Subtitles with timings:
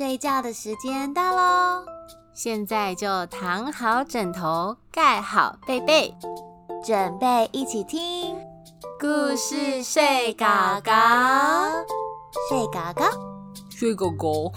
[0.00, 1.84] 睡觉的时间到喽！
[2.32, 6.16] 现在就躺好枕头，盖好被被，
[6.82, 8.34] 准备一起听
[8.98, 10.46] 故事睡狗
[10.82, 10.90] 狗，
[12.48, 13.04] 睡狗狗，
[13.68, 14.50] 睡狗狗。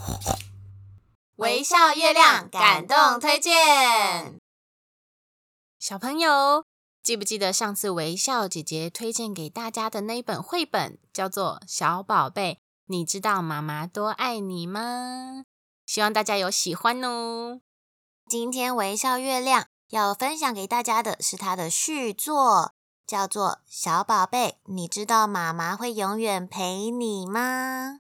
[1.36, 4.40] 微笑月亮感动推荐，
[5.78, 6.64] 小朋友
[7.04, 12.60] 记不记得上次微笑姐姐推荐给大家的那一本绘本，叫做《小宝贝》。
[12.94, 15.46] 你知道妈妈多爱你吗？
[15.84, 17.60] 希望大家有喜欢哦。
[18.30, 22.76] 今天微笑月亮要分享给大家的是它的续作，
[23.08, 24.60] 叫做《小宝贝》。
[24.72, 27.98] 你知道妈妈会永远陪你吗？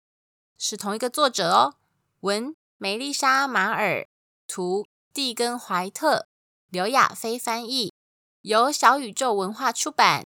[0.56, 1.74] 是同一个作者哦。
[2.20, 4.06] 文：梅丽莎·马尔，
[4.46, 6.28] 图：蒂根·怀特，
[6.70, 7.92] 刘亚飞翻译，
[8.42, 10.24] 由小宇宙文化出版。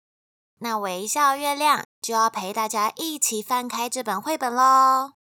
[0.61, 5.13] 那微笑月亮就要陪大家一起翻开这本绘本喽。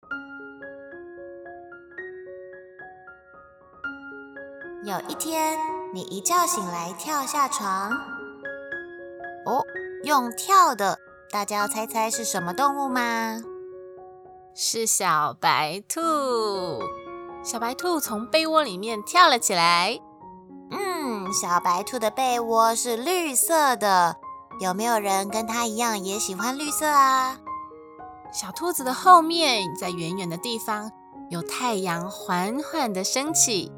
[4.83, 5.57] 有一天，
[5.93, 7.89] 你一觉醒来，跳下床，
[9.45, 9.63] 哦，
[10.03, 10.99] 用跳的，
[11.31, 13.41] 大家要猜猜是什么动物吗？
[14.53, 16.01] 是小白兔。
[17.45, 20.01] 小白兔从被窝里面跳了起来。
[20.69, 24.17] 嗯，小白兔的被窝是绿色的。
[24.63, 27.37] 有没有人跟他一样也喜欢绿色啊？
[28.31, 30.89] 小兔子的后面，在远远的地方，
[31.29, 33.73] 有太阳缓缓的升起，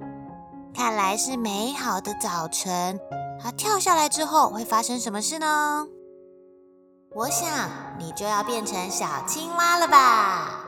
[0.75, 3.00] 看来是美好的早晨。
[3.42, 5.88] 它跳下来之后会发生什么事呢？
[7.16, 7.49] 我想
[7.97, 10.66] 你就要变成小青蛙了吧？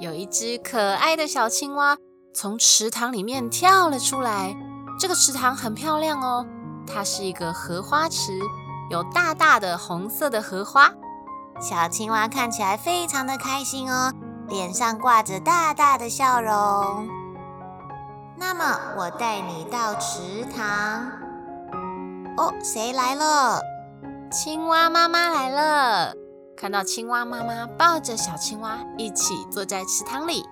[0.00, 1.98] 有一只可爱的小青蛙
[2.32, 4.56] 从池塘里面跳了出来，
[4.98, 6.46] 这个池塘很漂亮哦。
[6.84, 8.32] 它是一个荷花池，
[8.92, 10.92] 有大大的红色的荷花。
[11.58, 14.12] 小青蛙看起来非常的开心哦，
[14.48, 17.08] 脸上挂着大大的笑容。
[18.36, 21.10] 那么，我带你到池塘。
[22.36, 23.62] 哦，谁来了？
[24.30, 26.12] 青蛙妈妈来了。
[26.54, 30.44] 看到青蛙妈妈抱着小青蛙一起坐在池塘里。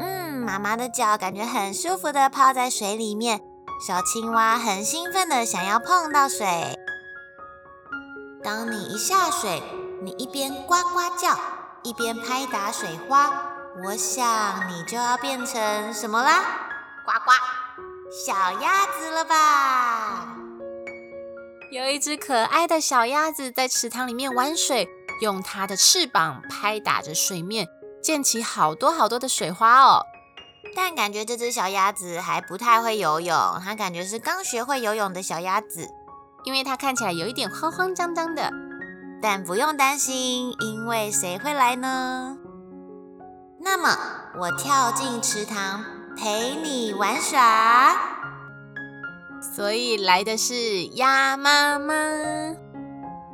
[0.00, 3.40] 嗯，妈妈的脚感觉很舒服的泡在水里面。
[3.86, 6.76] 小青蛙很兴奋的想要碰到水。
[8.42, 9.62] 当你一下水，
[10.02, 11.38] 你一边呱呱叫，
[11.82, 13.30] 一边拍打水花，
[13.84, 16.42] 我想你就要变成什么啦？
[17.04, 17.30] 呱呱，
[18.10, 20.36] 小鸭子了吧？
[21.70, 24.88] 有一只可爱的小鸭子在池塘里面玩水，
[25.20, 27.68] 用它的翅膀拍打着水面，
[28.02, 30.06] 溅起好多好多的水花哦。
[30.74, 35.88] 但感觉这只小鸭子还不太会游泳，它感觉是刚学会游泳的小鸭子，
[36.44, 38.50] 因为它看起来有一点慌慌张张的。
[39.22, 42.38] 但不用担心，因为谁会来呢？
[43.60, 43.94] 那么
[44.38, 45.84] 我跳进池塘
[46.16, 47.94] 陪你玩耍，
[49.54, 51.94] 所以来的是鸭妈妈。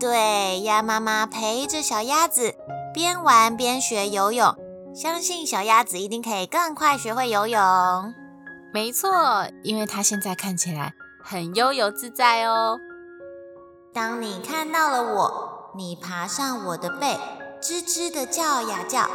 [0.00, 2.56] 对，鸭妈妈陪着小鸭子
[2.92, 4.56] 边玩边学游泳。
[4.92, 7.60] 相信小鸭子一定可以更快学会游泳。
[8.74, 12.80] 没错，因为它现在看起来很悠游自在哦。
[13.96, 17.18] 当你看到了我，你爬上我的背，
[17.62, 19.08] 吱吱的叫呀叫。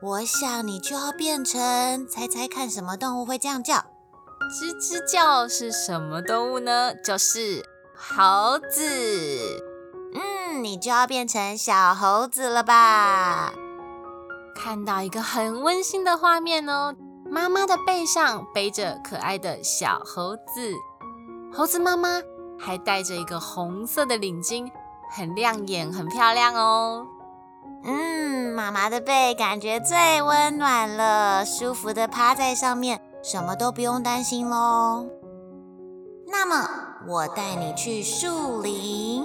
[0.00, 3.74] 我想你就要变成，猜猜看什么动物会这样叫？
[4.50, 6.94] 吱吱叫是什么动物呢？
[6.94, 7.62] 就是
[7.94, 8.82] 猴子。
[10.14, 13.52] 嗯，你就要变成小猴子了吧？
[14.56, 16.94] 看到一个很温馨的画面哦，
[17.30, 20.72] 妈妈的背上背着可爱的小猴子，
[21.52, 22.22] 猴子妈妈
[22.58, 24.70] 还戴着一个红色的领巾，
[25.10, 27.06] 很亮眼，很漂亮哦。
[27.84, 35.06] 嗯，妈妈的背感觉最温暖了，舒服的趴在上面，什么都不用担心喽。
[36.26, 36.68] 那么，
[37.06, 39.24] 我带你去树林，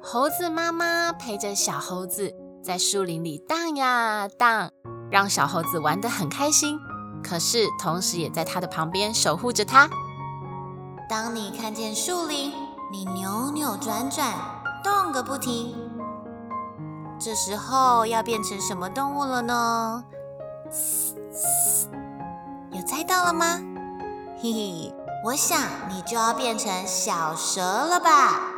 [0.00, 2.34] 猴子妈妈陪着小猴子。
[2.60, 4.70] 在树林里荡呀荡，
[5.10, 6.78] 让小猴子玩得很开心。
[7.22, 9.88] 可是，同时也在它的旁边守护着它。
[11.08, 12.52] 当你看见树林，
[12.92, 14.30] 你扭扭转转，
[14.84, 15.74] 动个不停。
[17.18, 20.04] 这时候要变成什么动物了呢？
[22.72, 23.58] 有猜到了吗？
[24.36, 24.94] 嘿嘿，
[25.24, 25.58] 我想
[25.88, 28.52] 你就要变成小蛇了吧。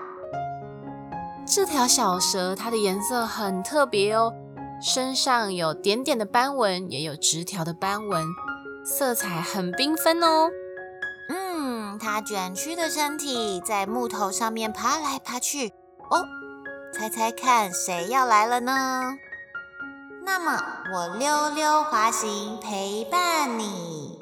[1.47, 4.35] 这条小蛇，它的颜色很特别哦，
[4.83, 8.27] 身上有点点的斑纹，也有直条的斑纹，
[8.85, 10.51] 色彩很缤纷哦。
[12.13, 15.69] 它卷曲的身体在木头上面爬来爬去。
[16.11, 16.27] 哦，
[16.93, 19.17] 猜猜看，谁要来了呢？
[20.25, 20.61] 那么
[20.93, 24.19] 我溜溜滑行陪伴你。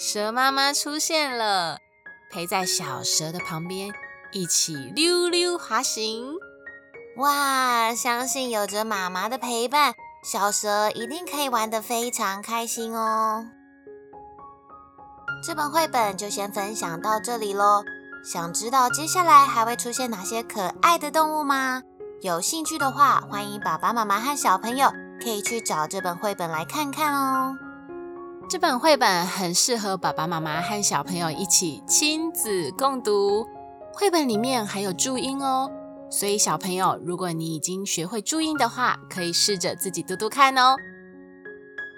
[0.00, 1.78] 蛇妈妈出现了，
[2.28, 3.92] 陪在小蛇的旁边，
[4.32, 6.34] 一起溜溜滑行。
[7.18, 9.94] 哇，相信有着妈妈的陪伴，
[10.24, 13.46] 小蛇一定可以玩得非常开心哦。
[15.42, 17.82] 这本绘本就先分享到这里喽。
[18.24, 21.82] 想知道接下来还会出现哪些可爱的动物吗？
[22.22, 24.90] 有兴趣的话，欢迎爸爸妈妈和小朋友
[25.22, 27.56] 可以去找这本绘本来看看哦。
[28.48, 33.46] 这本绘本很适合爸爸妈妈和小朋友一起亲子共读。
[33.92, 35.70] 绘本里面还有注音哦，
[36.10, 40.76] 所以小朋友，如果你已经学会注音的话，可以试着自己读读看哦。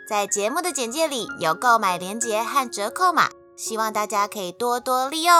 [0.08, 3.28] 在节目的简介里有购买链接和折扣码，
[3.58, 5.34] 希望大家可以多多利用。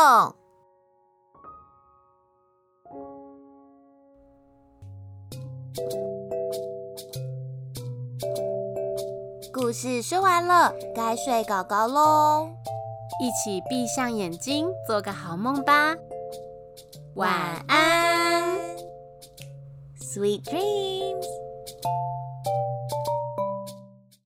[9.54, 12.50] 故事说完了，该睡搞搞喽！
[13.22, 15.96] 一起闭上眼睛，做个好梦吧。
[17.14, 18.58] 晚安
[19.98, 21.37] ，Sweet dreams。